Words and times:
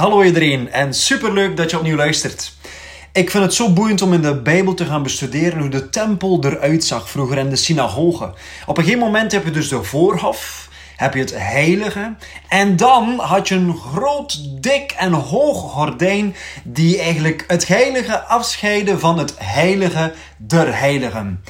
Hallo 0.00 0.22
iedereen 0.22 0.72
en 0.72 0.94
superleuk 0.94 1.56
dat 1.56 1.70
je 1.70 1.76
opnieuw 1.76 1.96
luistert. 1.96 2.52
Ik 3.12 3.30
vind 3.30 3.44
het 3.44 3.54
zo 3.54 3.72
boeiend 3.72 4.02
om 4.02 4.12
in 4.12 4.22
de 4.22 4.42
Bijbel 4.42 4.74
te 4.74 4.84
gaan 4.84 5.02
bestuderen 5.02 5.58
hoe 5.58 5.68
de 5.68 5.90
tempel 5.90 6.44
eruit 6.44 6.84
zag 6.84 7.10
vroeger 7.10 7.38
en 7.38 7.48
de 7.48 7.56
synagoge. 7.56 8.34
Op 8.66 8.78
een 8.78 8.84
gegeven 8.84 9.04
moment 9.04 9.32
heb 9.32 9.44
je 9.44 9.50
dus 9.50 9.68
de 9.68 9.82
voorhof, 9.82 10.68
heb 10.96 11.14
je 11.14 11.20
het 11.20 11.34
heilige 11.36 12.14
en 12.48 12.76
dan 12.76 13.18
had 13.18 13.48
je 13.48 13.54
een 13.54 13.76
groot, 13.76 14.62
dik 14.62 14.92
en 14.92 15.12
hoog 15.12 15.72
gordijn 15.72 16.36
die 16.64 16.98
eigenlijk 16.98 17.44
het 17.46 17.66
heilige 17.66 18.20
afscheidde 18.20 18.98
van 18.98 19.18
het 19.18 19.34
heilige 19.38 20.12
der 20.36 20.78
heiligen. 20.78 21.44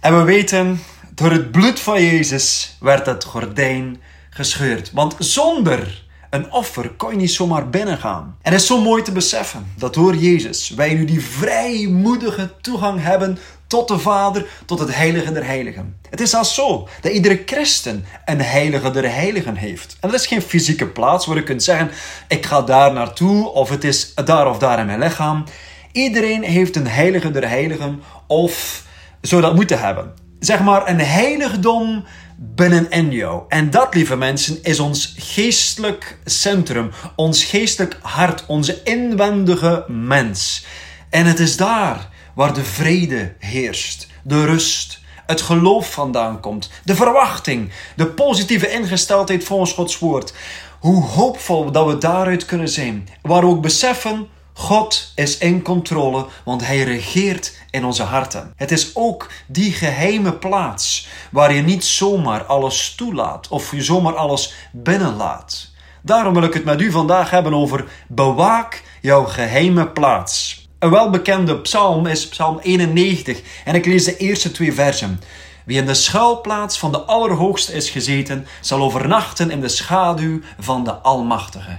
En 0.00 0.18
we 0.18 0.24
weten, 0.24 0.82
door 1.14 1.30
het 1.30 1.50
bloed 1.50 1.80
van 1.80 2.02
Jezus 2.02 2.76
werd 2.80 3.06
het 3.06 3.24
gordijn 3.24 4.00
gescheurd. 4.30 4.90
Want 4.92 5.14
zonder 5.18 6.08
een 6.30 6.52
offer 6.52 6.90
kon 6.90 7.10
je 7.10 7.16
niet 7.16 7.30
zomaar 7.30 7.68
binnengaan. 7.68 8.36
En 8.42 8.52
het 8.52 8.60
is 8.60 8.66
zo 8.66 8.80
mooi 8.80 9.02
te 9.02 9.12
beseffen 9.12 9.72
dat 9.76 9.94
door 9.94 10.16
Jezus 10.16 10.70
wij 10.70 10.94
nu 10.94 11.04
die 11.04 11.24
vrijmoedige 11.24 12.50
toegang 12.60 13.02
hebben 13.02 13.38
tot 13.66 13.88
de 13.88 13.98
Vader, 13.98 14.46
tot 14.66 14.78
het 14.78 14.94
Heilige 14.94 15.32
der 15.32 15.44
Heiligen. 15.44 15.96
Het 16.10 16.20
is 16.20 16.34
als 16.34 16.54
zo 16.54 16.88
dat 17.00 17.12
iedere 17.12 17.42
christen 17.46 18.04
een 18.24 18.40
Heilige 18.40 18.90
der 18.90 19.12
Heiligen 19.12 19.56
heeft. 19.56 19.96
En 20.00 20.10
dat 20.10 20.20
is 20.20 20.26
geen 20.26 20.42
fysieke 20.42 20.86
plaats 20.86 21.26
waar 21.26 21.36
je 21.36 21.42
kunt 21.42 21.62
zeggen: 21.62 21.90
ik 22.28 22.46
ga 22.46 22.62
daar 22.62 22.92
naartoe 22.92 23.48
of 23.48 23.68
het 23.68 23.84
is 23.84 24.14
daar 24.14 24.48
of 24.48 24.58
daar 24.58 24.78
in 24.78 24.86
mijn 24.86 24.98
lichaam. 24.98 25.44
Iedereen 25.92 26.42
heeft 26.42 26.76
een 26.76 26.86
Heilige 26.86 27.30
der 27.30 27.48
Heiligen 27.48 28.02
of 28.26 28.84
zou 29.20 29.42
dat 29.42 29.54
moeten 29.54 29.80
hebben. 29.80 30.14
Zeg 30.40 30.60
maar 30.60 30.88
een 30.88 31.00
heiligdom 31.00 32.04
binnenin 32.36 33.12
jou. 33.12 33.42
En 33.48 33.70
dat, 33.70 33.94
lieve 33.94 34.16
mensen, 34.16 34.58
is 34.62 34.80
ons 34.80 35.14
geestelijk 35.16 36.18
centrum, 36.24 36.90
ons 37.16 37.44
geestelijk 37.44 37.98
hart, 38.02 38.44
onze 38.46 38.80
inwendige 38.82 39.84
mens. 39.88 40.64
En 41.10 41.26
het 41.26 41.38
is 41.38 41.56
daar 41.56 42.08
waar 42.34 42.54
de 42.54 42.64
vrede 42.64 43.34
heerst, 43.38 44.06
de 44.22 44.44
rust, 44.44 45.00
het 45.26 45.40
geloof 45.40 45.92
vandaan 45.92 46.40
komt, 46.40 46.70
de 46.84 46.94
verwachting, 46.94 47.72
de 47.96 48.06
positieve 48.06 48.70
ingesteldheid 48.70 49.44
volgens 49.44 49.72
Gods 49.72 49.98
woord. 49.98 50.32
Hoe 50.78 51.04
hoopvol 51.04 51.72
dat 51.72 51.86
we 51.86 51.98
daaruit 51.98 52.44
kunnen 52.44 52.68
zijn, 52.68 53.08
waar 53.22 53.40
we 53.40 53.46
ook 53.46 53.62
beseffen 53.62 54.28
God 54.60 55.12
is 55.14 55.38
in 55.38 55.62
controle, 55.62 56.26
want 56.44 56.66
Hij 56.66 56.82
regeert 56.82 57.56
in 57.70 57.84
onze 57.84 58.02
harten. 58.02 58.52
Het 58.56 58.70
is 58.70 58.96
ook 58.96 59.30
die 59.46 59.72
geheime 59.72 60.32
plaats 60.32 61.08
waar 61.30 61.54
je 61.54 61.62
niet 61.62 61.84
zomaar 61.84 62.44
alles 62.44 62.94
toelaat 62.94 63.48
of 63.48 63.70
je 63.70 63.82
zomaar 63.82 64.14
alles 64.14 64.54
binnenlaat. 64.72 65.70
Daarom 66.02 66.34
wil 66.34 66.42
ik 66.42 66.54
het 66.54 66.64
met 66.64 66.80
u 66.80 66.90
vandaag 66.90 67.30
hebben 67.30 67.54
over 67.54 67.84
bewaak 68.08 68.82
jouw 69.00 69.24
geheime 69.24 69.88
plaats. 69.88 70.68
Een 70.78 70.90
welbekende 70.90 71.58
psalm 71.58 72.06
is 72.06 72.28
Psalm 72.28 72.58
91 72.58 73.40
en 73.64 73.74
ik 73.74 73.86
lees 73.86 74.04
de 74.04 74.16
eerste 74.16 74.50
twee 74.50 74.72
versen. 74.72 75.20
Wie 75.64 75.78
in 75.78 75.86
de 75.86 75.94
schuilplaats 75.94 76.78
van 76.78 76.92
de 76.92 77.00
Allerhoogste 77.00 77.72
is 77.72 77.90
gezeten, 77.90 78.46
zal 78.60 78.80
overnachten 78.80 79.50
in 79.50 79.60
de 79.60 79.68
schaduw 79.68 80.40
van 80.58 80.84
de 80.84 80.92
Almachtige. 80.92 81.78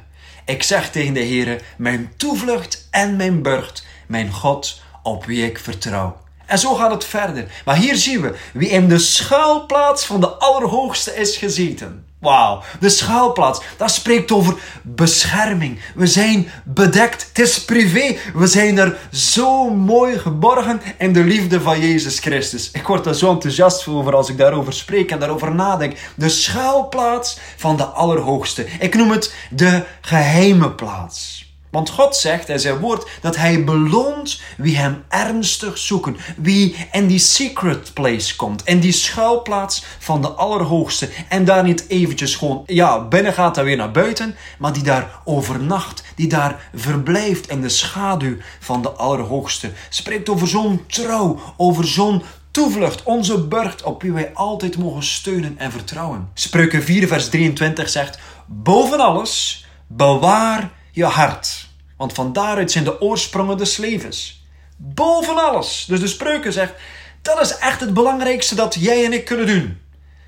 Ik 0.51 0.63
zeg 0.63 0.91
tegen 0.91 1.13
de 1.13 1.19
Heere, 1.19 1.59
mijn 1.77 2.13
toevlucht 2.17 2.87
en 2.89 3.15
mijn 3.15 3.41
burcht, 3.41 3.85
mijn 4.07 4.31
God 4.31 4.81
op 5.03 5.25
wie 5.25 5.45
ik 5.45 5.59
vertrouw. 5.59 6.17
En 6.45 6.59
zo 6.59 6.75
gaat 6.75 6.91
het 6.91 7.05
verder. 7.05 7.61
Maar 7.65 7.75
hier 7.75 7.95
zien 7.95 8.21
we 8.21 8.35
wie 8.53 8.69
in 8.69 8.87
de 8.87 8.99
schuilplaats 8.99 10.05
van 10.05 10.19
de 10.19 10.27
Allerhoogste 10.27 11.15
is 11.15 11.37
gezeten. 11.37 12.05
Wauw, 12.21 12.61
de 12.79 12.89
schuilplaats, 12.89 13.61
dat 13.77 13.91
spreekt 13.91 14.31
over 14.31 14.55
bescherming. 14.81 15.79
We 15.95 16.07
zijn 16.07 16.51
bedekt, 16.63 17.27
het 17.27 17.39
is 17.39 17.65
privé. 17.65 18.17
We 18.33 18.47
zijn 18.47 18.77
er 18.77 18.97
zo 19.11 19.69
mooi 19.69 20.19
geborgen 20.19 20.81
in 20.97 21.13
de 21.13 21.23
liefde 21.23 21.61
van 21.61 21.79
Jezus 21.79 22.19
Christus. 22.19 22.71
Ik 22.71 22.87
word 22.87 23.05
er 23.05 23.15
zo 23.15 23.31
enthousiast 23.31 23.87
over 23.87 24.15
als 24.15 24.29
ik 24.29 24.37
daarover 24.37 24.73
spreek 24.73 25.11
en 25.11 25.19
daarover 25.19 25.55
nadenk. 25.55 25.97
De 26.15 26.29
schuilplaats 26.29 27.39
van 27.57 27.77
de 27.77 27.85
Allerhoogste. 27.85 28.65
Ik 28.79 28.95
noem 28.95 29.11
het 29.11 29.35
de 29.49 29.83
geheime 30.01 30.71
plaats. 30.71 31.50
Want 31.71 31.89
God 31.89 32.15
zegt 32.15 32.49
in 32.49 32.59
zijn 32.59 32.79
woord 32.79 33.09
dat 33.21 33.35
hij 33.35 33.63
beloont 33.63 34.41
wie 34.57 34.77
hem 34.77 35.03
ernstig 35.09 35.77
zoeken. 35.77 36.17
Wie 36.37 36.87
in 36.91 37.07
die 37.07 37.19
secret 37.19 37.93
place 37.93 38.35
komt. 38.35 38.65
In 38.65 38.79
die 38.79 38.91
schuilplaats 38.91 39.83
van 39.99 40.21
de 40.21 40.27
Allerhoogste. 40.27 41.09
En 41.29 41.45
daar 41.45 41.63
niet 41.63 41.85
eventjes 41.87 42.35
gewoon 42.35 42.63
ja, 42.65 43.07
binnen 43.07 43.33
gaat 43.33 43.57
en 43.57 43.63
weer 43.63 43.77
naar 43.77 43.91
buiten. 43.91 44.35
Maar 44.59 44.73
die 44.73 44.83
daar 44.83 45.19
overnacht. 45.23 46.03
Die 46.15 46.27
daar 46.27 46.69
verblijft 46.75 47.49
in 47.49 47.61
de 47.61 47.69
schaduw 47.69 48.35
van 48.59 48.81
de 48.81 48.89
Allerhoogste. 48.89 49.71
Spreekt 49.89 50.29
over 50.29 50.47
zo'n 50.47 50.83
trouw. 50.87 51.39
Over 51.57 51.87
zo'n 51.87 52.23
toevlucht, 52.51 53.03
onze 53.03 53.47
burcht 53.47 53.83
op 53.83 54.01
wie 54.01 54.11
wij 54.11 54.31
altijd 54.33 54.77
mogen 54.77 55.03
steunen 55.03 55.57
en 55.57 55.71
vertrouwen. 55.71 56.29
Spreuken 56.33 56.83
4 56.83 57.07
vers 57.07 57.29
23 57.29 57.89
zegt, 57.89 58.19
boven 58.45 58.99
alles 58.99 59.65
bewaar 59.87 60.71
je 60.91 61.05
hart. 61.05 61.69
Want 61.97 62.13
van 62.13 62.33
daaruit 62.33 62.71
zijn 62.71 62.83
de 62.83 63.01
oorsprongen 63.01 63.57
des 63.57 63.77
levens. 63.77 64.45
Boven 64.77 65.37
alles. 65.37 65.85
Dus 65.87 65.99
de 65.99 66.07
spreuken 66.07 66.53
zegt, 66.53 66.73
dat 67.21 67.41
is 67.41 67.57
echt 67.57 67.79
het 67.79 67.93
belangrijkste 67.93 68.55
dat 68.55 68.75
jij 68.79 69.05
en 69.05 69.13
ik 69.13 69.25
kunnen 69.25 69.47
doen. 69.47 69.81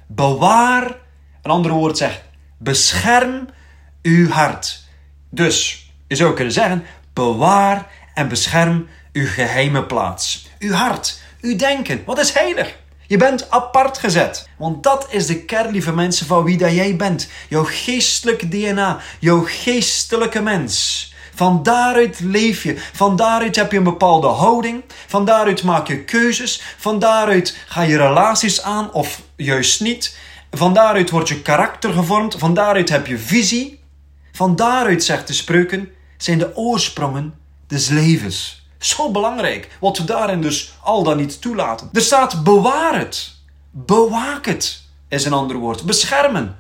Bewaar, 0.08 0.84
een 1.42 1.52
ander 1.52 1.72
woord 1.72 1.98
zegt, 1.98 2.22
bescherm 2.58 3.48
uw 4.02 4.30
hart. 4.30 4.84
Dus, 5.30 5.88
je 6.08 6.16
zou 6.16 6.34
kunnen 6.34 6.54
zeggen, 6.54 6.86
bewaar 7.14 7.88
en 8.14 8.28
bescherm 8.28 8.88
uw 9.12 9.28
geheime 9.28 9.86
plaats. 9.86 10.48
Uw 10.60 10.74
hart, 10.74 11.20
uw 11.42 11.56
denken, 11.56 12.04
wat 12.06 12.20
is 12.20 12.34
heilig? 12.34 12.76
Je 13.14 13.20
bent 13.20 13.52
apart 13.52 13.98
gezet. 13.98 14.50
Want 14.58 14.84
dat 14.84 15.08
is 15.10 15.26
de 15.26 15.46
kern, 15.46 15.72
lieve 15.72 15.94
mensen, 15.94 16.26
van 16.26 16.44
wie 16.44 16.58
dat 16.58 16.72
jij 16.72 16.96
bent. 16.96 17.30
Jouw 17.50 17.64
geestelijk 17.64 18.52
DNA, 18.52 19.00
jouw 19.20 19.44
geestelijke 19.46 20.42
mens. 20.42 21.14
Van 21.36 21.64
daaruit 21.64 22.20
leef 22.20 22.64
je. 22.64 22.78
Van 22.94 23.16
daaruit 23.16 23.56
heb 23.56 23.72
je 23.72 23.78
een 23.78 23.84
bepaalde 23.84 24.28
houding. 24.28 24.84
Van 25.08 25.26
daaruit 25.26 25.64
maak 25.64 25.88
je 25.88 26.04
keuzes. 26.04 26.62
Van 26.78 27.00
daaruit 27.00 27.58
ga 27.68 27.82
je 27.82 27.98
relaties 27.98 28.62
aan 28.62 28.92
of 28.94 29.22
juist 29.36 29.82
niet. 29.82 30.18
Van 30.52 30.74
daaruit 30.74 31.10
wordt 31.10 31.30
je 31.30 31.42
karakter 31.42 31.94
gevormd. 31.94 32.36
Van 32.38 32.54
daaruit 32.54 32.90
heb 32.90 33.08
je 33.08 33.18
visie. 33.18 33.80
Van 34.32 34.56
daaruit, 34.56 35.04
zegt 35.04 35.28
de 35.28 35.34
spreuken, 35.34 35.90
zijn 36.18 36.38
de 36.38 36.56
oorsprongen 36.56 37.34
des 37.68 37.88
levens. 37.88 38.63
Zo 38.86 39.12
belangrijk, 39.12 39.78
wat 39.80 39.98
we 39.98 40.04
daarin 40.04 40.42
dus 40.42 40.74
al 40.82 41.04
dan 41.04 41.18
niet 41.18 41.42
toelaten. 41.42 41.90
Er 41.94 42.02
staat 42.02 42.44
bewaar 42.44 43.00
het. 43.00 43.36
Bewaak 43.72 44.46
het, 44.46 44.82
is 45.08 45.26
een 45.26 45.34
ander 45.34 45.58
woord. 45.58 45.84
Beschermen. 45.84 46.56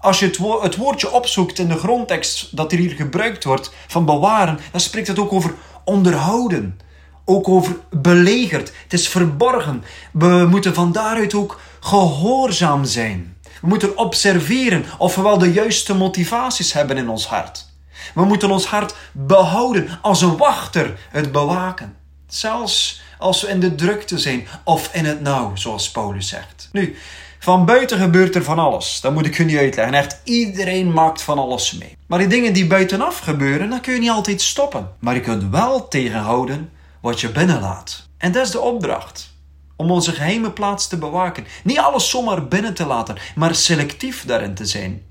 Als 0.00 0.18
je 0.18 0.26
het, 0.26 0.38
het 0.62 0.76
woordje 0.76 1.12
opzoekt 1.12 1.58
in 1.58 1.68
de 1.68 1.78
grondtekst 1.78 2.56
dat 2.56 2.70
hier 2.70 2.90
gebruikt 2.90 3.44
wordt, 3.44 3.72
van 3.86 4.04
bewaren, 4.04 4.58
dan 4.70 4.80
spreekt 4.80 5.06
het 5.06 5.18
ook 5.18 5.32
over 5.32 5.54
onderhouden. 5.84 6.80
Ook 7.24 7.48
over 7.48 7.76
belegerd. 7.90 8.72
Het 8.82 8.92
is 8.92 9.08
verborgen. 9.08 9.84
We 10.12 10.46
moeten 10.50 10.74
van 10.74 10.92
daaruit 10.92 11.34
ook 11.34 11.60
gehoorzaam 11.80 12.84
zijn. 12.84 13.36
We 13.60 13.66
moeten 13.66 13.98
observeren 13.98 14.84
of 14.98 15.14
we 15.14 15.22
wel 15.22 15.38
de 15.38 15.52
juiste 15.52 15.94
motivaties 15.94 16.72
hebben 16.72 16.96
in 16.96 17.08
ons 17.08 17.26
hart. 17.26 17.69
We 18.14 18.24
moeten 18.24 18.50
ons 18.50 18.66
hart 18.66 18.94
behouden, 19.12 19.98
als 20.02 20.22
een 20.22 20.36
wachter 20.36 20.98
het 21.10 21.32
bewaken. 21.32 21.96
Zelfs 22.26 23.02
als 23.18 23.40
we 23.42 23.48
in 23.48 23.60
de 23.60 23.74
drukte 23.74 24.18
zijn 24.18 24.46
of 24.64 24.94
in 24.94 25.04
het 25.04 25.20
nauw, 25.20 25.56
zoals 25.56 25.90
Paulus 25.90 26.28
zegt. 26.28 26.68
Nu, 26.72 26.96
van 27.38 27.64
buiten 27.64 27.98
gebeurt 27.98 28.34
er 28.34 28.44
van 28.44 28.58
alles. 28.58 29.00
Dat 29.00 29.12
moet 29.12 29.26
ik 29.26 29.36
je 29.36 29.44
niet 29.44 29.56
uitleggen. 29.56 29.94
Echt, 29.94 30.20
iedereen 30.24 30.92
maakt 30.92 31.22
van 31.22 31.38
alles 31.38 31.72
mee. 31.72 31.96
Maar 32.06 32.18
die 32.18 32.28
dingen 32.28 32.52
die 32.52 32.66
buitenaf 32.66 33.18
gebeuren, 33.18 33.70
dan 33.70 33.80
kun 33.80 33.92
je 33.92 33.98
niet 34.00 34.10
altijd 34.10 34.42
stoppen. 34.42 34.88
Maar 34.98 35.14
je 35.14 35.20
kunt 35.20 35.50
wel 35.50 35.88
tegenhouden 35.88 36.70
wat 37.00 37.20
je 37.20 37.30
binnenlaat. 37.30 38.08
En 38.18 38.32
dat 38.32 38.44
is 38.46 38.50
de 38.50 38.60
opdracht. 38.60 39.34
Om 39.76 39.90
onze 39.90 40.12
geheime 40.12 40.50
plaats 40.50 40.88
te 40.88 40.98
bewaken. 40.98 41.46
Niet 41.64 41.78
alles 41.78 42.10
zomaar 42.10 42.48
binnen 42.48 42.74
te 42.74 42.86
laten, 42.86 43.16
maar 43.34 43.54
selectief 43.54 44.24
daarin 44.24 44.54
te 44.54 44.66
zijn. 44.66 45.02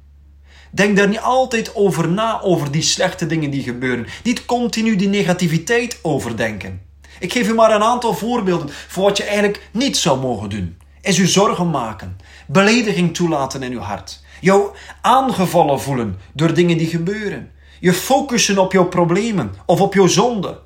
Denk 0.72 0.98
daar 0.98 1.08
niet 1.08 1.20
altijd 1.20 1.76
over 1.76 2.10
na, 2.10 2.42
over 2.42 2.72
die 2.72 2.82
slechte 2.82 3.26
dingen 3.26 3.50
die 3.50 3.64
gebeuren. 3.64 4.08
Niet 4.24 4.46
continu 4.46 4.96
die 4.96 5.08
negativiteit 5.08 6.00
overdenken. 6.02 6.82
Ik 7.20 7.32
geef 7.32 7.50
u 7.50 7.54
maar 7.54 7.76
een 7.76 7.84
aantal 7.84 8.14
voorbeelden 8.14 8.70
voor 8.88 9.04
wat 9.04 9.18
je 9.18 9.24
eigenlijk 9.24 9.70
niet 9.72 9.98
zou 9.98 10.20
mogen 10.20 10.50
doen 10.50 10.78
is 11.02 11.18
u 11.18 11.28
zorgen 11.28 11.70
maken, 11.70 12.18
belediging 12.48 13.16
toelaten 13.16 13.64
in 13.64 13.72
uw 13.72 13.80
hart, 13.80 14.24
jou 14.42 14.76
aangevallen 15.02 15.82
voelen 15.82 16.20
door 16.34 16.54
dingen 16.54 16.78
die 16.78 16.88
gebeuren, 16.88 17.52
je 17.80 17.94
focussen 17.94 18.58
op 18.58 18.72
jouw 18.72 18.88
problemen 18.88 19.54
of 19.66 19.82
op 19.82 19.94
jouw 19.94 20.08
zonde, 20.08 20.60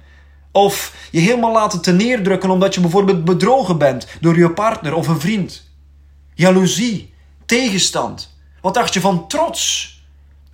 of 0.51 0.95
je 1.11 1.19
helemaal 1.19 1.51
laten 1.51 1.81
te 1.81 1.91
neerdrukken 1.91 2.49
omdat 2.49 2.73
je 2.73 2.81
bijvoorbeeld 2.81 3.25
bedrogen 3.25 3.77
bent 3.77 4.07
door 4.21 4.38
je 4.38 4.51
partner 4.51 4.94
of 4.94 5.07
een 5.07 5.19
vriend, 5.19 5.69
jaloezie, 6.33 7.13
tegenstand. 7.45 8.38
Wat 8.61 8.73
dacht 8.73 8.94
je 8.94 9.01
van 9.01 9.27
trots, 9.27 9.93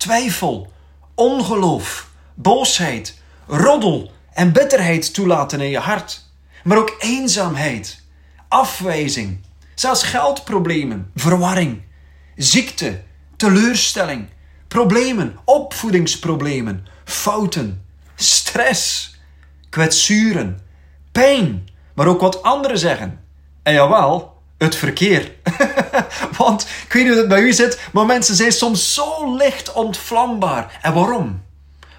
twijfel, 0.00 0.72
ongeloof, 1.14 2.08
boosheid, 2.34 3.18
roddel 3.46 4.10
en 4.32 4.52
bitterheid 4.52 5.14
toelaten 5.14 5.60
in 5.60 5.70
je 5.70 5.78
hart. 5.78 6.28
Maar 6.64 6.78
ook 6.78 6.96
eenzaamheid, 6.98 8.02
afwijzing, 8.48 9.40
zelfs 9.74 10.02
geldproblemen, 10.02 11.10
verwarring, 11.14 11.82
ziekte, 12.36 13.02
teleurstelling, 13.36 14.28
problemen, 14.68 15.38
opvoedingsproblemen, 15.44 16.86
fouten, 17.04 17.84
stress, 18.14 19.14
kwetsuren, 19.68 20.60
pijn, 21.12 21.68
maar 21.94 22.06
ook 22.06 22.20
wat 22.20 22.42
anderen 22.42 22.78
zeggen. 22.78 23.20
En 23.62 23.72
jawel, 23.72 24.29
het 24.60 24.76
verkeer. 24.76 25.34
Want 26.38 26.62
ik 26.62 26.92
weet 26.92 27.02
niet 27.02 27.12
hoe 27.12 27.20
het 27.20 27.28
bij 27.28 27.40
u 27.40 27.52
zit, 27.52 27.80
maar 27.92 28.06
mensen 28.06 28.34
zijn 28.34 28.52
soms 28.52 28.94
zo 28.94 29.36
licht 29.36 29.72
ontvlambaar. 29.72 30.78
En 30.82 30.94
waarom? 30.94 31.42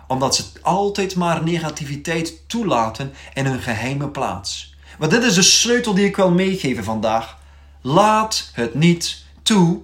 Omdat 0.07 0.35
ze 0.35 0.43
altijd 0.61 1.15
maar 1.15 1.43
negativiteit 1.43 2.49
toelaten 2.49 3.13
in 3.33 3.45
hun 3.45 3.59
geheime 3.59 4.07
plaats. 4.07 4.75
Maar 4.99 5.09
dit 5.09 5.23
is 5.23 5.33
de 5.33 5.41
sleutel 5.41 5.93
die 5.93 6.05
ik 6.05 6.15
wil 6.15 6.31
meegeven 6.31 6.83
vandaag. 6.83 7.37
Laat 7.81 8.49
het 8.53 8.73
niet 8.73 9.23
toe, 9.43 9.81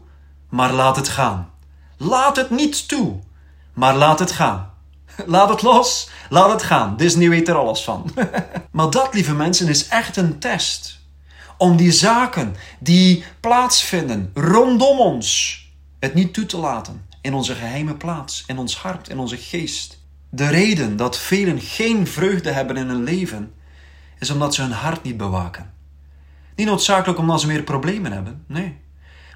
maar 0.50 0.74
laat 0.74 0.96
het 0.96 1.10
gaan. 1.10 1.50
Laat 1.98 2.36
het 2.36 2.50
niet 2.50 2.88
toe, 2.88 3.20
maar 3.74 3.96
laat 3.96 4.20
het 4.20 4.32
gaan. 4.32 4.74
Laat 5.26 5.50
het 5.50 5.62
los, 5.62 6.10
laat 6.30 6.52
het 6.52 6.64
gaan. 6.64 6.98
Disney 6.98 7.30
weet 7.30 7.48
er 7.48 7.56
alles 7.56 7.84
van. 7.84 8.12
maar 8.72 8.90
dat, 8.90 9.14
lieve 9.14 9.34
mensen, 9.34 9.68
is 9.68 9.88
echt 9.88 10.18
een 10.18 10.40
test. 10.40 11.00
Om 11.58 11.78
die 11.78 11.92
zaken 11.92 12.56
die 12.80 13.24
plaatsvinden 13.40 14.32
rondom 14.34 15.00
ons, 15.00 15.62
het 16.00 16.14
niet 16.14 16.34
toe 16.34 16.46
te 16.46 16.58
laten 16.58 17.06
in 17.22 17.34
onze 17.34 17.56
geheime 17.56 17.96
plaats, 17.96 18.44
in 18.48 18.58
ons 18.58 18.78
hart, 18.78 19.10
in 19.10 19.20
onze 19.20 19.38
geest. 19.38 20.02
De 20.30 20.48
reden 20.48 20.98
dat 20.98 21.18
velen 21.18 21.62
geen 21.62 22.08
vreugde 22.08 22.52
hebben 22.52 22.78
in 22.78 22.88
hun 22.88 23.04
leven, 23.04 23.54
is 24.20 24.30
omdat 24.30 24.56
ze 24.56 24.62
hun 24.62 24.72
hart 24.72 25.04
niet 25.04 25.18
bewaken. 25.18 25.74
Niet 26.56 26.68
noodzakelijk 26.68 27.20
omdat 27.20 27.42
ze 27.42 27.48
meer 27.48 27.64
problemen 27.64 28.12
hebben, 28.12 28.44
nee. 28.48 28.78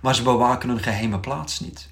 Maar 0.02 0.16
ze 0.16 0.24
bewaken 0.24 0.70
hun 0.70 0.80
geheime 0.80 1.20
plaats 1.20 1.60
niet. 1.60 1.90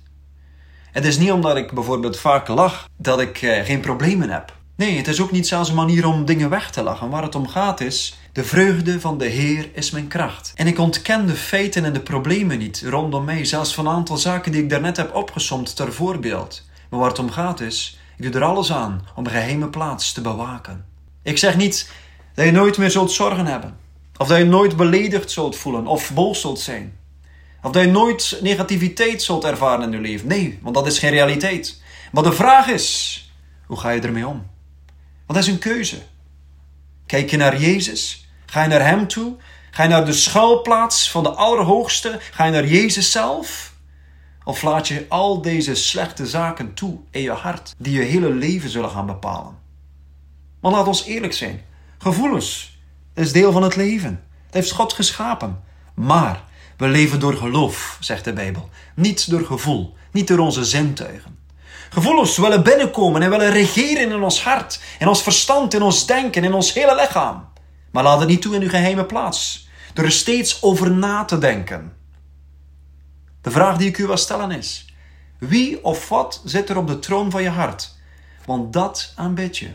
Het 0.91 1.05
is 1.05 1.17
niet 1.17 1.31
omdat 1.31 1.57
ik 1.57 1.73
bijvoorbeeld 1.73 2.19
vaak 2.19 2.47
lach 2.47 2.89
dat 2.97 3.19
ik 3.19 3.41
eh, 3.41 3.65
geen 3.65 3.79
problemen 3.79 4.29
heb. 4.29 4.57
Nee, 4.75 4.97
het 4.97 5.07
is 5.07 5.21
ook 5.21 5.31
niet 5.31 5.47
zelfs 5.47 5.69
een 5.69 5.75
manier 5.75 6.05
om 6.07 6.25
dingen 6.25 6.49
weg 6.49 6.71
te 6.71 6.83
lachen. 6.83 7.09
Waar 7.09 7.23
het 7.23 7.35
om 7.35 7.47
gaat 7.47 7.81
is, 7.81 8.18
de 8.33 8.43
vreugde 8.43 8.99
van 8.99 9.17
de 9.17 9.25
Heer 9.25 9.69
is 9.73 9.91
mijn 9.91 10.07
kracht. 10.07 10.51
En 10.55 10.67
ik 10.67 10.79
ontken 10.79 11.27
de 11.27 11.35
feiten 11.35 11.85
en 11.85 11.93
de 11.93 11.99
problemen 11.99 12.57
niet 12.57 12.83
rondom 12.85 13.25
mij, 13.25 13.45
zelfs 13.45 13.73
van 13.73 13.87
een 13.87 13.93
aantal 13.93 14.17
zaken 14.17 14.51
die 14.51 14.63
ik 14.63 14.69
daarnet 14.69 14.97
heb 14.97 15.15
opgesomd 15.15 15.75
ter 15.75 15.93
voorbeeld. 15.93 16.67
Maar 16.89 16.99
waar 16.99 17.09
het 17.09 17.19
om 17.19 17.31
gaat 17.31 17.59
is, 17.59 17.99
ik 18.17 18.23
doe 18.23 18.41
er 18.41 18.47
alles 18.47 18.71
aan 18.71 19.07
om 19.15 19.25
een 19.25 19.31
geheime 19.31 19.67
plaats 19.67 20.13
te 20.13 20.21
bewaken. 20.21 20.85
Ik 21.23 21.37
zeg 21.37 21.57
niet 21.57 21.91
dat 22.33 22.45
je 22.45 22.51
nooit 22.51 22.77
meer 22.77 22.91
zult 22.91 23.11
zorgen 23.11 23.45
hebben. 23.45 23.77
Of 24.17 24.27
dat 24.27 24.37
je 24.37 24.45
nooit 24.45 24.75
beledigd 24.75 25.31
zult 25.31 25.55
voelen 25.55 25.87
of 25.87 26.13
boos 26.13 26.41
zult 26.41 26.59
zijn. 26.59 26.97
Of 27.61 27.71
dat 27.71 27.83
je 27.83 27.89
nooit 27.89 28.39
negativiteit 28.41 29.21
zult 29.21 29.43
ervaren 29.43 29.83
in 29.83 29.91
je 29.91 29.99
leven. 29.99 30.27
Nee, 30.27 30.59
want 30.61 30.75
dat 30.75 30.87
is 30.87 30.99
geen 30.99 31.11
realiteit. 31.11 31.81
Maar 32.11 32.23
de 32.23 32.33
vraag 32.33 32.67
is, 32.67 33.23
hoe 33.65 33.79
ga 33.79 33.89
je 33.89 34.01
ermee 34.01 34.27
om? 34.27 34.47
Want 35.25 35.39
dat 35.39 35.47
is 35.47 35.47
een 35.47 35.59
keuze. 35.59 35.97
Kijk 37.09 37.29
je 37.29 37.37
naar 37.37 37.59
Jezus? 37.59 38.29
Ga 38.45 38.61
je 38.61 38.67
naar 38.67 38.85
Hem 38.85 39.07
toe? 39.07 39.35
Ga 39.71 39.83
je 39.83 39.89
naar 39.89 40.05
de 40.05 40.13
schuilplaats 40.13 41.11
van 41.11 41.23
de 41.23 41.29
Allerhoogste? 41.29 42.19
Ga 42.31 42.45
je 42.45 42.51
naar 42.51 42.65
Jezus 42.65 43.11
zelf? 43.11 43.73
Of 44.43 44.61
laat 44.61 44.87
je 44.87 45.05
al 45.07 45.41
deze 45.41 45.75
slechte 45.75 46.27
zaken 46.27 46.73
toe 46.73 46.99
in 47.11 47.21
je 47.21 47.31
hart, 47.31 47.75
die 47.77 47.93
je 47.93 48.01
hele 48.01 48.29
leven 48.29 48.69
zullen 48.69 48.89
gaan 48.89 49.05
bepalen? 49.05 49.57
Maar 50.61 50.71
laat 50.71 50.87
ons 50.87 51.05
eerlijk 51.05 51.33
zijn. 51.33 51.61
Gevoelens 51.97 52.79
is 53.13 53.31
deel 53.31 53.51
van 53.51 53.63
het 53.63 53.75
leven. 53.75 54.23
Dat 54.45 54.53
heeft 54.53 54.71
God 54.71 54.93
geschapen. 54.93 55.63
Maar 55.95 56.43
we 56.77 56.87
leven 56.87 57.19
door 57.19 57.35
geloof, 57.35 57.97
zegt 57.99 58.23
de 58.23 58.33
Bijbel. 58.33 58.69
Niet 58.95 59.29
door 59.29 59.45
gevoel, 59.45 59.95
niet 60.11 60.27
door 60.27 60.39
onze 60.39 60.65
zintuigen. 60.65 61.38
Gevoelens 61.89 62.37
willen 62.37 62.63
binnenkomen 62.63 63.21
en 63.21 63.29
willen 63.29 63.51
regeren 63.51 64.11
in 64.11 64.23
ons 64.23 64.43
hart, 64.43 64.79
in 64.99 65.07
ons 65.07 65.21
verstand, 65.21 65.73
in 65.73 65.81
ons 65.81 66.05
denken, 66.05 66.43
in 66.43 66.53
ons 66.53 66.73
hele 66.73 66.95
lichaam. 66.95 67.47
Maar 67.91 68.03
laat 68.03 68.19
het 68.19 68.29
niet 68.29 68.41
toe 68.41 68.55
in 68.55 68.61
uw 68.61 68.69
geheime 68.69 69.05
plaats, 69.05 69.67
door 69.93 70.05
er 70.05 70.11
steeds 70.11 70.61
over 70.63 70.91
na 70.91 71.25
te 71.25 71.37
denken. 71.37 71.93
De 73.41 73.51
vraag 73.51 73.77
die 73.77 73.87
ik 73.87 73.97
u 73.97 74.07
wil 74.07 74.17
stellen 74.17 74.51
is: 74.51 74.93
wie 75.39 75.83
of 75.83 76.09
wat 76.09 76.41
zit 76.45 76.69
er 76.69 76.77
op 76.77 76.87
de 76.87 76.99
troon 76.99 77.31
van 77.31 77.41
je 77.41 77.49
hart? 77.49 77.97
Want 78.45 78.73
dat 78.73 79.13
aanbid 79.15 79.57
je. 79.57 79.69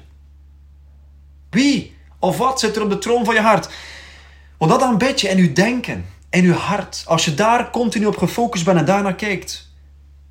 Wie 1.50 1.96
of 2.18 2.36
wat 2.36 2.60
zit 2.60 2.76
er 2.76 2.82
op 2.82 2.90
de 2.90 2.98
troon 2.98 3.24
van 3.24 3.34
je 3.34 3.40
hart? 3.40 3.68
Want 4.58 4.70
dat 4.70 4.82
aanbid 4.82 5.20
je 5.20 5.28
in 5.28 5.38
uw 5.38 5.52
denken, 5.52 6.06
in 6.30 6.44
uw 6.44 6.52
hart. 6.52 7.02
Als 7.06 7.24
je 7.24 7.34
daar 7.34 7.70
continu 7.70 8.06
op 8.06 8.16
gefocust 8.16 8.64
bent 8.64 8.78
en 8.78 8.84
daarnaar 8.84 9.14
kijkt, 9.14 9.70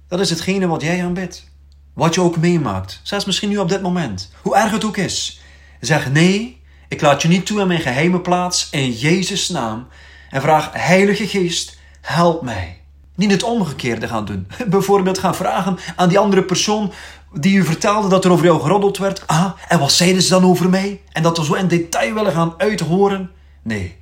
dat 0.07 0.19
is 0.19 0.30
hetgene 0.30 0.68
wat 0.68 0.81
jij 0.81 1.04
aanbidt. 1.04 1.51
Wat 1.94 2.13
je 2.13 2.22
ook 2.22 2.38
meemaakt, 2.38 3.00
zelfs 3.04 3.25
misschien 3.25 3.50
nu 3.50 3.57
op 3.57 3.69
dit 3.69 3.81
moment, 3.81 4.31
hoe 4.42 4.56
erg 4.56 4.72
het 4.72 4.86
ook 4.86 4.98
is. 4.98 5.42
Zeg 5.80 6.12
nee, 6.12 6.62
ik 6.88 7.01
laat 7.01 7.22
je 7.22 7.28
niet 7.28 7.45
toe 7.45 7.62
in 7.62 7.68
mijn 7.68 7.80
geheime 7.80 8.19
plaats 8.19 8.68
in 8.72 8.92
Jezus' 8.92 9.50
naam 9.50 9.88
en 10.30 10.42
vraag 10.42 10.69
Heilige 10.74 11.28
Geest, 11.28 11.78
help 12.01 12.42
mij. 12.42 12.81
Niet 13.16 13.31
het 13.31 13.44
omgekeerde 13.44 14.07
gaan 14.07 14.25
doen. 14.25 14.48
Bijvoorbeeld 14.68 15.18
gaan 15.18 15.36
vragen 15.36 15.78
aan 15.95 16.10
die 16.10 16.19
andere 16.19 16.44
persoon 16.44 16.94
die 17.34 17.57
u 17.57 17.63
vertelde 17.63 18.07
dat 18.07 18.25
er 18.25 18.31
over 18.31 18.46
jou 18.46 18.62
geroddeld 18.62 18.98
werd. 18.98 19.28
Ah, 19.28 19.51
en 19.68 19.80
wat 19.80 19.92
zeiden 19.92 20.22
ze 20.22 20.30
dan 20.30 20.46
over 20.46 20.69
mij? 20.69 21.01
En 21.12 21.24
dat 21.24 21.38
we 21.38 21.46
zo 21.46 21.54
in 21.54 21.68
detail 21.68 22.13
willen 22.13 22.31
gaan 22.31 22.54
uithoren. 22.57 23.31
Nee, 23.62 23.96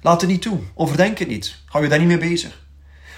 laat 0.00 0.20
het 0.20 0.30
niet 0.30 0.42
toe. 0.42 0.58
Overdenk 0.74 1.18
het 1.18 1.28
niet. 1.28 1.56
Hou 1.66 1.84
je 1.84 1.90
daar 1.90 1.98
niet 1.98 2.08
mee 2.08 2.18
bezig. 2.18 2.64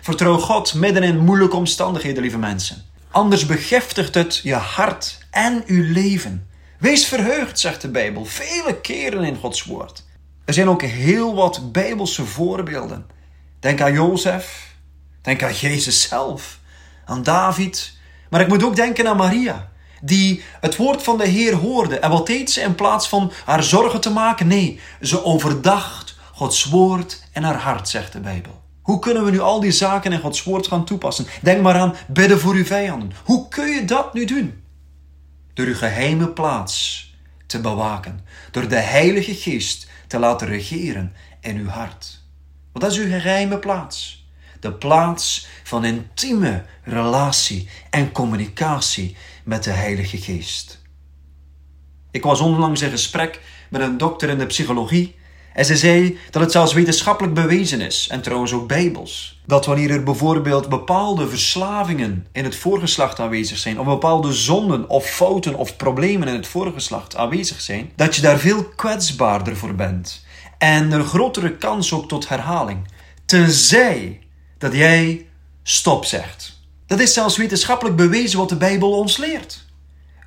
Vertrouw 0.00 0.38
God 0.38 0.74
midden 0.74 1.02
in 1.02 1.18
moeilijke 1.18 1.56
omstandigheden, 1.56 2.22
lieve 2.22 2.38
mensen. 2.38 2.84
Anders 3.10 3.46
begiftigt 3.46 4.14
het 4.14 4.40
je 4.42 4.54
hart 4.54 5.18
en 5.30 5.62
uw 5.66 5.92
leven. 5.92 6.50
Wees 6.78 7.06
verheugd, 7.06 7.58
zegt 7.58 7.80
de 7.80 7.88
Bijbel, 7.90 8.24
vele 8.24 8.80
keren 8.80 9.24
in 9.24 9.36
Gods 9.36 9.64
woord. 9.64 10.04
Er 10.44 10.54
zijn 10.54 10.68
ook 10.68 10.82
heel 10.82 11.34
wat 11.34 11.72
Bijbelse 11.72 12.24
voorbeelden. 12.24 13.06
Denk 13.60 13.80
aan 13.80 13.92
Jozef, 13.92 14.74
denk 15.22 15.42
aan 15.42 15.54
Jezus 15.54 16.08
zelf, 16.08 16.58
aan 17.04 17.22
David. 17.22 17.92
Maar 18.30 18.40
ik 18.40 18.48
moet 18.48 18.62
ook 18.62 18.76
denken 18.76 19.08
aan 19.08 19.16
Maria, 19.16 19.70
die 20.02 20.42
het 20.60 20.76
woord 20.76 21.02
van 21.02 21.18
de 21.18 21.26
Heer 21.26 21.54
hoorde. 21.54 21.98
En 21.98 22.10
wat 22.10 22.26
deed 22.26 22.50
ze 22.50 22.60
in 22.60 22.74
plaats 22.74 23.08
van 23.08 23.32
haar 23.44 23.62
zorgen 23.62 24.00
te 24.00 24.10
maken? 24.10 24.46
Nee, 24.46 24.80
ze 25.00 25.24
overdacht 25.24 26.16
Gods 26.32 26.64
woord 26.64 27.22
en 27.32 27.42
haar 27.42 27.58
hart, 27.60 27.88
zegt 27.88 28.12
de 28.12 28.20
Bijbel. 28.20 28.62
Hoe 28.88 28.98
kunnen 28.98 29.24
we 29.24 29.30
nu 29.30 29.40
al 29.40 29.60
die 29.60 29.70
zaken 29.70 30.12
in 30.12 30.20
Gods 30.20 30.44
woord 30.44 30.66
gaan 30.66 30.84
toepassen? 30.84 31.26
Denk 31.42 31.62
maar 31.62 31.74
aan 31.74 31.94
bidden 32.06 32.40
voor 32.40 32.54
uw 32.54 32.64
vijanden. 32.64 33.12
Hoe 33.24 33.48
kun 33.48 33.68
je 33.68 33.84
dat 33.84 34.14
nu 34.14 34.24
doen? 34.24 34.62
Door 35.54 35.66
uw 35.66 35.74
geheime 35.74 36.28
plaats 36.28 37.06
te 37.46 37.60
bewaken. 37.60 38.20
Door 38.50 38.68
de 38.68 38.76
Heilige 38.76 39.34
Geest 39.34 39.88
te 40.06 40.18
laten 40.18 40.46
regeren 40.46 41.12
in 41.40 41.56
uw 41.56 41.66
hart. 41.66 42.22
Wat 42.72 42.90
is 42.90 42.98
uw 42.98 43.08
geheime 43.08 43.58
plaats? 43.58 44.26
De 44.60 44.72
plaats 44.72 45.46
van 45.64 45.84
intieme 45.84 46.64
relatie 46.82 47.68
en 47.90 48.12
communicatie 48.12 49.16
met 49.44 49.64
de 49.64 49.70
Heilige 49.70 50.18
Geest. 50.18 50.82
Ik 52.10 52.22
was 52.22 52.40
onlangs 52.40 52.82
in 52.82 52.90
gesprek 52.90 53.40
met 53.70 53.80
een 53.80 53.98
dokter 53.98 54.28
in 54.28 54.38
de 54.38 54.46
psychologie 54.46 55.17
en 55.58 55.64
ze 55.64 55.76
zei 55.76 56.18
dat 56.30 56.42
het 56.42 56.52
zelfs 56.52 56.72
wetenschappelijk 56.72 57.34
bewezen 57.34 57.80
is, 57.80 58.08
en 58.10 58.22
trouwens 58.22 58.52
ook 58.52 58.68
bijbels, 58.68 59.40
dat 59.46 59.66
wanneer 59.66 59.90
er 59.90 60.02
bijvoorbeeld 60.02 60.68
bepaalde 60.68 61.28
verslavingen 61.28 62.26
in 62.32 62.44
het 62.44 62.56
voorgeslacht 62.56 63.20
aanwezig 63.20 63.58
zijn, 63.58 63.80
of 63.80 63.86
bepaalde 63.86 64.32
zonden 64.32 64.88
of 64.88 65.04
fouten 65.06 65.54
of 65.54 65.76
problemen 65.76 66.28
in 66.28 66.34
het 66.34 66.46
voorgeslacht 66.46 67.16
aanwezig 67.16 67.60
zijn, 67.60 67.92
dat 67.96 68.16
je 68.16 68.22
daar 68.22 68.38
veel 68.38 68.64
kwetsbaarder 68.64 69.56
voor 69.56 69.74
bent. 69.74 70.24
En 70.58 70.92
een 70.92 71.04
grotere 71.04 71.56
kans 71.56 71.92
ook 71.92 72.08
tot 72.08 72.28
herhaling. 72.28 72.88
Tenzij 73.24 74.20
dat 74.58 74.72
jij 74.72 75.26
stop 75.62 76.04
zegt. 76.04 76.60
Dat 76.86 77.00
is 77.00 77.12
zelfs 77.12 77.36
wetenschappelijk 77.36 77.96
bewezen 77.96 78.38
wat 78.38 78.48
de 78.48 78.56
Bijbel 78.56 78.92
ons 78.92 79.16
leert. 79.16 79.64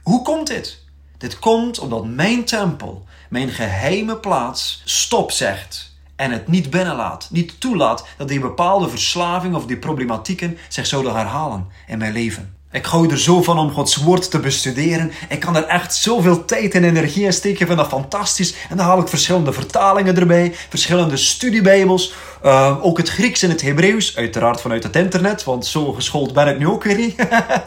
Hoe 0.03 0.21
komt 0.21 0.47
dit? 0.47 0.79
Dit 1.17 1.39
komt 1.39 1.79
omdat 1.79 2.05
mijn 2.05 2.45
tempel, 2.45 3.05
mijn 3.31 3.49
geheime 3.49 4.17
plaats, 4.17 4.81
stop 4.85 5.31
zegt 5.31 5.95
en 6.15 6.31
het 6.31 6.47
niet 6.47 6.69
binnenlaat, 6.69 7.27
niet 7.29 7.59
toelaat 7.59 8.05
dat 8.17 8.27
die 8.27 8.39
bepaalde 8.39 8.89
verslaving 8.89 9.55
of 9.55 9.65
die 9.65 9.77
problematieken 9.77 10.57
zich 10.67 10.85
zouden 10.85 11.15
herhalen 11.15 11.67
in 11.87 11.97
mijn 11.97 12.13
leven. 12.13 12.55
Ik 12.71 12.85
hou 12.85 13.09
er 13.09 13.19
zo 13.19 13.41
van 13.41 13.59
om 13.59 13.71
Gods 13.71 13.95
woord 13.95 14.31
te 14.31 14.39
bestuderen. 14.39 15.11
Ik 15.29 15.39
kan 15.39 15.55
er 15.55 15.63
echt 15.63 15.95
zoveel 15.95 16.45
tijd 16.45 16.73
en 16.73 16.83
energie 16.83 17.25
in 17.25 17.33
steken. 17.33 17.59
Ik 17.59 17.65
vind 17.65 17.79
dat 17.79 17.87
fantastisch. 17.87 18.55
En 18.69 18.77
dan 18.77 18.85
haal 18.85 18.99
ik 18.99 19.07
verschillende 19.07 19.53
vertalingen 19.53 20.17
erbij, 20.17 20.53
verschillende 20.69 21.17
studiebijbels. 21.17 22.13
Uh, 22.45 22.85
ook 22.85 22.97
het 22.97 23.09
Grieks 23.09 23.41
en 23.41 23.49
het 23.49 23.61
Hebreeuws, 23.61 24.15
uiteraard 24.15 24.61
vanuit 24.61 24.83
het 24.83 24.95
internet, 24.95 25.43
want 25.43 25.65
zo 25.65 25.91
geschoold 25.93 26.33
ben 26.33 26.47
ik 26.47 26.59
nu 26.59 26.67
ook 26.67 26.83
weer 26.83 26.97
niet. 26.97 27.15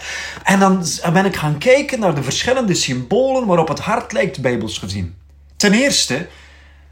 en 0.52 0.59
dan 0.59 0.85
ben 1.12 1.25
ik 1.25 1.37
gaan 1.37 1.59
kijken 1.59 2.00
naar 2.00 2.14
de 2.14 2.23
verschillende 2.23 2.75
symbolen 2.75 3.47
waarop 3.47 3.68
het 3.68 3.80
hart 3.80 4.12
lijkt, 4.12 4.40
bijbels 4.40 4.78
gezien. 4.78 5.23
Ten 5.56 5.73
eerste, 5.73 6.28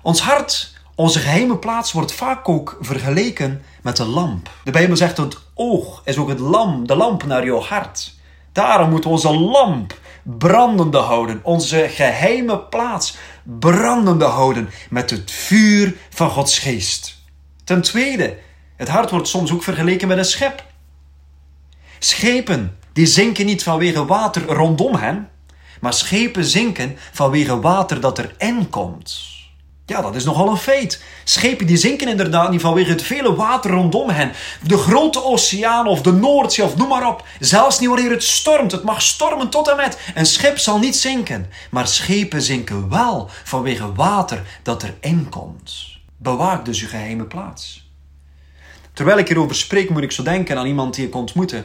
ons 0.03 0.21
hart, 0.21 0.73
onze 0.95 1.19
geheime 1.19 1.59
plaats, 1.59 1.93
wordt 1.93 2.13
vaak 2.13 2.49
ook 2.49 2.79
vergeleken 2.81 3.63
met 3.83 3.97
de 3.97 4.05
lamp. 4.05 4.51
De 4.65 4.71
Bijbel 4.71 4.97
zegt 4.97 5.17
dat 5.17 5.33
het 5.33 5.43
oog 5.55 6.03
is 6.05 6.17
ook 6.17 6.29
het 6.29 6.39
lam, 6.39 6.87
de 6.87 6.97
lamp 6.97 7.25
naar 7.25 7.45
jouw 7.45 7.61
hart. 7.61 8.15
Daarom 8.53 8.91
moet 8.91 9.07
onze 9.07 9.35
lamp 9.35 10.01
brandende 10.23 10.99
houden, 10.99 11.41
onze 11.43 11.89
geheime 11.89 12.59
plaats 12.59 13.17
brandende 13.43 14.25
houden 14.25 14.71
met 14.91 15.11
het 15.11 15.31
vuur 15.31 15.97
van 16.11 16.31
Gods 16.31 16.59
geest. 16.59 17.21
Ten 17.65 17.83
tweede, 17.83 18.39
het 18.77 18.89
hart 18.89 19.11
wordt 19.11 19.29
soms 19.29 19.53
ook 19.53 19.63
vergeleken 19.63 20.09
met 20.09 20.19
een 20.19 20.25
schep. 20.25 20.65
Schepen, 21.99 22.79
die 22.93 23.07
zinken 23.07 23.47
niet 23.47 23.63
vanwege 23.63 24.07
water 24.07 24.43
rondom 24.47 24.95
hen, 24.95 25.31
maar 25.83 25.93
schepen 25.93 26.45
zinken 26.45 26.97
vanwege 27.13 27.61
water 27.61 28.01
dat 28.01 28.19
erin 28.19 28.71
komt. 28.71 29.31
Ja, 29.87 30.01
dat 30.01 30.15
is 30.15 30.25
nogal 30.25 30.49
een 30.49 30.57
feit. 30.57 31.03
Schepen 31.25 31.67
die 31.67 31.77
zinken 31.77 32.09
inderdaad 32.09 32.51
niet 32.51 32.61
vanwege 32.61 32.91
het 32.91 33.03
vele 33.03 33.35
water 33.35 33.71
rondom 33.71 34.09
hen. 34.09 34.33
De 34.63 34.77
grote 34.77 35.25
oceaan 35.25 35.87
of 35.87 36.03
de 36.03 36.13
Noordzee 36.13 36.65
of 36.65 36.77
noem 36.77 36.89
maar 36.89 37.09
op. 37.09 37.27
Zelfs 37.39 37.79
niet 37.79 37.89
wanneer 37.89 38.11
het 38.11 38.23
stormt. 38.23 38.73
Het 38.73 38.83
mag 38.83 39.03
stormen 39.03 39.49
tot 39.49 39.69
en 39.69 39.77
met. 39.77 39.99
Een 40.15 40.27
schip 40.27 40.59
zal 40.59 40.79
niet 40.79 40.97
zinken. 40.97 41.51
Maar 41.71 41.89
schepen 41.89 42.43
zinken 42.43 42.89
wel 42.89 43.31
vanwege 43.45 43.93
water 43.93 44.43
dat 44.63 44.83
erin 44.83 45.29
komt. 45.29 45.99
Bewaak 46.17 46.65
dus 46.65 46.81
je 46.81 46.87
geheime 46.87 47.25
plaats. 47.25 47.91
Terwijl 48.93 49.19
ik 49.19 49.29
hierover 49.29 49.57
spreek, 49.57 49.91
moet 49.91 50.03
ik 50.03 50.13
zo 50.13 50.23
denken 50.23 50.59
aan 50.59 50.67
iemand 50.67 50.95
die 50.95 51.07
ik 51.07 51.15
ontmoette. 51.15 51.65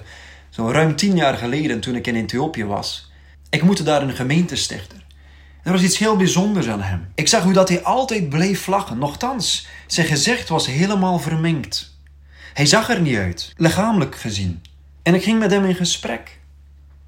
Zo'n 0.50 0.72
ruim 0.72 0.96
tien 0.96 1.16
jaar 1.16 1.38
geleden 1.38 1.80
toen 1.80 1.96
ik 1.96 2.08
in 2.08 2.16
Ethiopië 2.16 2.66
was. 2.66 3.08
Ik 3.50 3.63
moette 3.63 3.84
daar 3.84 4.01
een 4.01 4.16
gemeentestichter. 4.16 5.06
Er 5.63 5.72
was 5.72 5.82
iets 5.82 5.98
heel 5.98 6.16
bijzonders 6.16 6.68
aan 6.68 6.82
hem. 6.82 7.12
Ik 7.16 7.27
zag 7.27 7.44
hoe 7.44 7.54
dat 7.54 7.70
hij 7.70 7.84
altijd 7.84 8.30
bleef 8.30 8.68
lachen. 8.68 8.98
Nochtans, 8.98 9.68
zijn 9.88 10.08
gezicht 10.08 10.50
was 10.50 10.68
helemaal 10.68 11.20
verminkt. 11.20 11.98
Hij 12.54 12.66
zag 12.66 12.89
er 12.89 13.01
niet 13.01 13.18
uit, 13.18 13.54
lichamelijk 13.58 14.16
gezien. 14.16 14.62
En 15.04 15.13
ik 15.13 15.24
ging 15.24 15.39
met 15.39 15.51
hem 15.51 15.66
in 15.66 15.75
gesprek. 15.75 16.39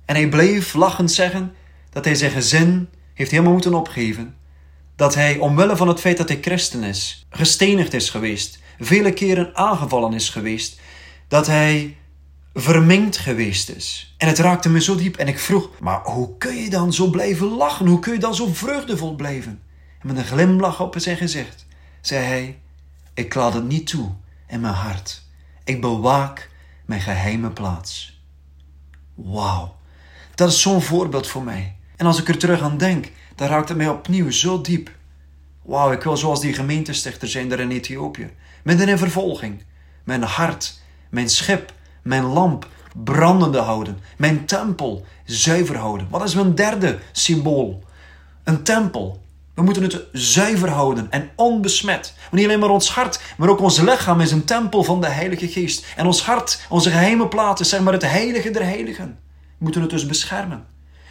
En 0.05 0.15
hij 0.15 0.29
bleef 0.29 0.74
lachend 0.74 1.12
zeggen 1.12 1.53
dat 1.89 2.05
hij 2.05 2.15
zijn 2.15 2.31
gezin 2.31 2.89
heeft 3.13 3.31
helemaal 3.31 3.51
moeten 3.51 3.74
opgeven. 3.74 4.36
Dat 4.96 5.15
hij, 5.15 5.38
omwille 5.38 5.77
van 5.77 5.88
het 5.88 6.00
feit 6.00 6.17
dat 6.17 6.29
hij 6.29 6.38
christen 6.41 6.84
is, 6.84 7.25
gestenigd 7.29 7.93
is 7.93 8.10
geweest, 8.10 8.60
vele 8.79 9.13
keren 9.13 9.55
aangevallen 9.55 10.13
is 10.13 10.29
geweest. 10.29 10.79
Dat 11.27 11.48
hij 11.48 11.98
vermengd 12.53 13.18
geweest 13.18 13.70
is. 13.70 14.15
En 14.18 14.27
het 14.27 14.38
raakte 14.38 14.70
me 14.70 14.82
zo 14.82 14.96
diep 14.96 15.15
en 15.15 15.27
ik 15.27 15.39
vroeg, 15.39 15.70
maar 15.79 16.01
hoe 16.03 16.38
kun 16.38 16.56
je 16.56 16.70
dan 16.70 16.94
zo 16.94 17.10
blijven 17.10 17.48
lachen? 17.48 17.88
Hoe 17.88 18.00
kun 18.00 18.13
je 18.13 18.20
dan 18.20 18.36
zo 18.36 18.48
vreugdevol 18.48 19.15
blijven? 19.15 19.62
En 20.01 20.08
met 20.08 20.18
een 20.18 20.25
glimlach 20.25 20.82
op 20.82 20.96
zijn 20.98 21.18
gezicht 21.18 21.65
zei 22.01 22.25
hij, 22.25 22.60
ik 23.13 23.36
laat 23.36 23.53
het 23.53 23.68
niet 23.68 23.88
toe 23.88 24.12
in 24.48 24.60
mijn 24.60 24.74
hart. 24.74 25.22
Ik 25.63 25.82
bewaak 25.82 26.50
mijn 26.86 27.01
geheime 27.01 27.50
plaats. 27.50 28.22
Wauw, 29.15 29.75
dat 30.36 30.50
is 30.50 30.62
zo'n 30.62 30.82
voorbeeld 30.82 31.27
voor 31.27 31.44
mij. 31.44 31.75
En 31.96 32.06
als 32.06 32.20
ik 32.20 32.27
er 32.27 32.38
terug 32.38 32.62
aan 32.62 32.77
denk, 32.77 33.12
dan 33.36 33.48
raakt 33.48 33.70
het 33.70 33.77
mij 33.77 33.89
opnieuw 33.89 34.32
zo 34.32 34.62
diep. 34.62 34.91
Wauw, 35.62 35.91
ik 35.91 36.03
wil 36.03 36.18
zoals 36.18 36.41
die 36.41 36.53
gemeentestichter 36.53 37.27
zijn 37.27 37.50
daar 37.50 37.60
in 37.60 37.72
Ethiopië. 37.72 38.29
Midden 38.63 38.89
in 38.89 38.98
vervolging. 38.98 39.63
Mijn 40.03 40.24
hart, 40.24 40.79
mijn 41.10 41.29
schip, 41.29 41.74
mijn 42.01 42.24
lamp 42.24 42.68
brandende 43.03 43.60
houden, 43.60 44.00
mijn 44.18 44.46
tempel 44.46 45.06
zuiver 45.25 45.77
houden. 45.77 46.08
Wat 46.10 46.24
is 46.24 46.36
mijn 46.36 46.56
derde 46.56 47.00
symbool? 47.12 47.84
Een 48.44 48.63
tempel. 48.63 49.22
We 49.56 49.62
moeten 49.62 49.84
het 49.84 50.03
zuiver 50.12 50.70
houden 50.70 51.08
en 51.10 51.29
onbesmet. 51.36 52.13
Niet 52.32 52.46
alleen 52.46 52.60
maar 52.60 52.70
ons 52.70 52.89
hart, 52.89 53.22
maar 53.38 53.50
ook 53.50 53.62
ons 53.62 53.79
lichaam 53.79 54.22
is 54.22 54.32
een 54.32 54.46
tempel 54.46 54.84
van 54.84 55.01
de 55.01 55.08
Heilige 55.08 55.48
Geest. 55.48 55.86
En 55.96 56.06
ons 56.06 56.24
hart, 56.24 56.62
onze 56.70 56.89
geheime 56.89 57.27
plaats, 57.27 57.62
is 57.62 57.70
zeg 57.70 57.82
maar 57.82 57.94
het 57.94 58.10
heilige 58.10 58.51
der 58.51 58.63
heiligen. 58.63 59.20
We 59.29 59.63
moeten 59.63 59.82
het 59.82 59.89
dus 59.89 60.06
beschermen. 60.06 60.65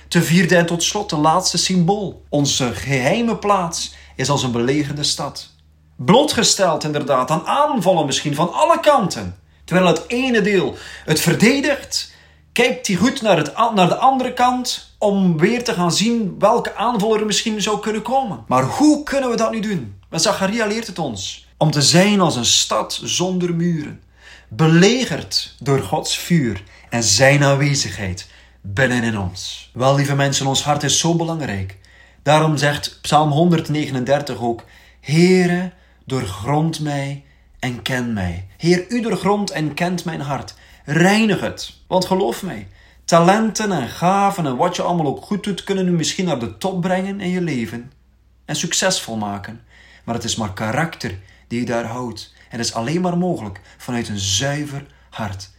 Ten 0.09 0.23
vierde 0.23 0.57
en 0.57 0.67
tot 0.67 0.83
slot, 0.83 1.11
de 1.11 1.17
laatste 1.17 1.59
symbool. 1.59 2.25
Onze 2.29 2.75
geheime 2.75 3.37
plaats 3.37 3.95
is 4.17 4.31
als 4.31 4.43
een 4.43 4.53
belegerde 4.53 5.03
stad. 5.03 5.51
Blootgesteld 5.97 6.85
inderdaad 6.85 7.31
aan 7.31 7.47
aanvallen 7.47 8.07
misschien 8.07 8.35
van 8.35 8.53
alle 8.53 8.81
kanten. 8.81 9.37
Terwijl 9.69 9.89
het 9.89 10.05
ene 10.07 10.41
deel 10.41 10.77
het 11.05 11.21
verdedigt, 11.21 12.13
kijkt 12.53 12.87
hij 12.87 12.97
goed 12.97 13.23
naar, 13.23 13.37
het, 13.37 13.53
naar 13.75 13.89
de 13.89 13.97
andere 13.97 14.33
kant 14.33 14.95
om 14.99 15.39
weer 15.39 15.65
te 15.65 15.73
gaan 15.73 15.93
zien 15.93 16.35
welke 16.39 16.75
aanvaller 16.75 17.21
er 17.21 17.27
misschien 17.27 17.63
zou 17.63 17.81
kunnen 17.81 18.03
komen. 18.03 18.45
Maar 18.47 18.63
hoe 18.63 19.03
kunnen 19.03 19.31
we 19.31 19.37
dat 19.37 19.51
nu 19.51 19.61
doen? 19.61 19.95
Want 20.09 20.23
Zacharia 20.23 20.67
leert 20.67 20.87
het 20.87 20.99
ons. 20.99 21.47
Om 21.57 21.71
te 21.71 21.83
zijn 21.83 22.21
als 22.21 22.37
een 22.37 22.45
stad 22.45 23.01
zonder 23.05 23.55
muren. 23.55 24.03
Belegerd 24.49 25.55
door 25.59 25.83
Gods 25.83 26.19
vuur 26.19 26.63
en 26.91 27.03
zijn 27.03 27.45
aanwezigheid 27.45 28.29
binnenin 28.61 29.19
ons. 29.19 29.71
Wel, 29.73 29.95
lieve 29.95 30.15
mensen, 30.15 30.47
ons 30.47 30.63
hart 30.63 30.83
is 30.83 30.99
zo 30.99 31.15
belangrijk. 31.15 31.77
Daarom 32.23 32.57
zegt 32.57 32.99
Psalm 33.03 33.31
139 33.31 34.41
ook: 34.41 34.65
Heere, 35.01 35.73
doorgrond 36.05 36.81
mij 36.81 37.25
en 37.59 37.83
ken 37.83 38.13
mij. 38.13 38.47
Heer, 38.57 38.85
u 38.89 39.01
doorgrondt 39.01 39.51
en 39.51 39.75
kent 39.75 40.05
mijn 40.05 40.21
hart. 40.21 40.55
Reinig 40.85 41.41
het. 41.41 41.77
Want 41.87 42.05
geloof 42.05 42.43
mij, 42.43 42.69
talenten 43.05 43.73
en 43.73 43.89
gaven 43.89 44.47
en 44.47 44.57
wat 44.57 44.77
je 44.77 44.83
allemaal 44.83 45.07
ook 45.07 45.25
goed 45.25 45.45
doet, 45.45 45.65
kunnen 45.65 45.89
u 45.89 45.91
misschien 45.91 46.25
naar 46.25 46.39
de 46.39 46.59
top 46.59 46.81
brengen 46.81 47.21
in 47.21 47.31
je 47.31 47.41
leven 47.41 47.93
en 48.45 48.57
succesvol 48.57 49.17
maken. 49.17 49.61
Maar 50.05 50.15
het 50.15 50.25
is 50.25 50.37
maar 50.37 50.53
karakter 50.53 51.19
die 51.49 51.61
je 51.61 51.67
daar 51.67 51.85
houdt. 51.85 52.35
En 52.51 52.59
het 52.59 52.67
is 52.67 52.75
alleen 52.75 53.01
maar 53.01 53.19
mogelijk 53.19 53.61
vanuit 53.77 54.09
een 54.09 54.19
zuiver 54.19 54.87
hart. 55.11 55.51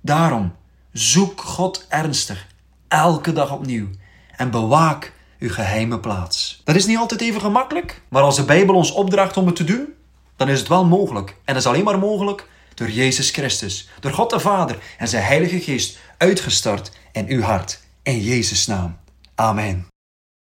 Daarom 0.00 0.54
zoek 0.92 1.40
God 1.40 1.86
ernstig, 1.88 2.46
elke 2.88 3.32
dag 3.32 3.52
opnieuw. 3.52 3.88
En 4.36 4.50
bewaak 4.50 5.12
uw 5.38 5.50
geheime 5.50 6.00
plaats. 6.00 6.60
Dat 6.64 6.76
is 6.76 6.86
niet 6.86 6.98
altijd 6.98 7.20
even 7.20 7.40
gemakkelijk, 7.40 8.02
maar 8.08 8.22
als 8.22 8.36
de 8.36 8.44
Bijbel 8.44 8.74
ons 8.74 8.92
opdraagt 8.92 9.36
om 9.36 9.46
het 9.46 9.56
te 9.56 9.64
doen, 9.64 9.94
dan 10.36 10.48
is 10.48 10.58
het 10.58 10.68
wel 10.68 10.84
mogelijk. 10.84 11.30
En 11.30 11.54
dat 11.54 11.56
is 11.56 11.66
alleen 11.66 11.84
maar 11.84 11.98
mogelijk 11.98 12.48
door 12.74 12.90
Jezus 12.90 13.30
Christus, 13.30 13.88
door 14.00 14.12
God 14.12 14.30
de 14.30 14.40
Vader 14.40 14.78
en 14.98 15.08
zijn 15.08 15.24
Heilige 15.24 15.60
Geest 15.60 15.98
uitgestort 16.18 16.90
in 17.12 17.26
uw 17.28 17.40
hart. 17.40 17.80
In 18.02 18.20
Jezus' 18.20 18.66
naam. 18.66 18.98
Amen. 19.34 19.95